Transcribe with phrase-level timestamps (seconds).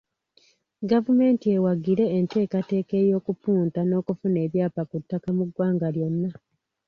[0.91, 6.29] Gavumenti ewagire enteekateeka ey’okupunta n’okufuna ebyapa ku ttaka mu ggwanga lyonna.